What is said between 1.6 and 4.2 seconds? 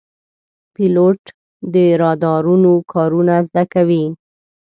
د رادارونو کارونه زده کوي.